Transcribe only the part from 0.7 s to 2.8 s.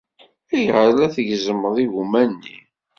ay la tgezzmeḍ igumma-nni?